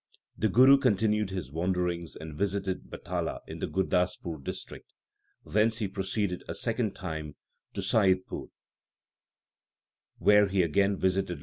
[0.39, 4.91] 2 The Guru continued his wanderings and visited Batala in the Gurdaspur District.
[5.45, 7.35] Thence he pro ceeded a second time
[7.75, 8.49] to Saiyidpur,
[10.17, 11.39] where he again visited Lalo.